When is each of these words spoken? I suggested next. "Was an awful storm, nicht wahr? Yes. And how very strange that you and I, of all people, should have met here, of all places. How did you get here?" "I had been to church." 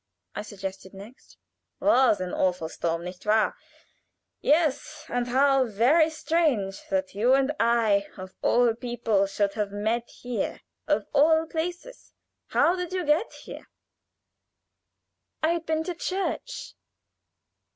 I 0.33 0.41
suggested 0.41 0.95
next. 0.95 1.37
"Was 1.79 2.19
an 2.19 2.33
awful 2.33 2.69
storm, 2.69 3.03
nicht 3.03 3.23
wahr? 3.27 3.53
Yes. 4.39 5.05
And 5.09 5.27
how 5.27 5.65
very 5.65 6.09
strange 6.09 6.81
that 6.89 7.13
you 7.13 7.35
and 7.35 7.51
I, 7.59 8.07
of 8.17 8.33
all 8.41 8.73
people, 8.73 9.27
should 9.27 9.53
have 9.53 9.71
met 9.71 10.09
here, 10.09 10.61
of 10.87 11.05
all 11.13 11.45
places. 11.45 12.13
How 12.47 12.75
did 12.75 12.93
you 12.93 13.05
get 13.05 13.31
here?" 13.43 13.69
"I 15.43 15.49
had 15.49 15.67
been 15.67 15.83
to 15.83 15.93
church." 15.93 16.73